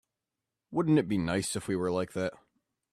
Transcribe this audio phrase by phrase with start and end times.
[0.71, 2.33] Wouldn't it be nice if we were like that?